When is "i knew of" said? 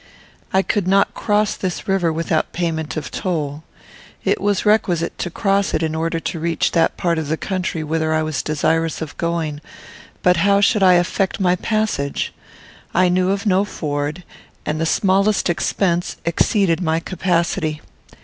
12.95-13.45